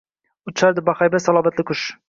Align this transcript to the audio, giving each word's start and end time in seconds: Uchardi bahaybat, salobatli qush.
Uchardi 0.51 0.85
bahaybat, 0.89 1.27
salobatli 1.29 1.71
qush. 1.73 1.89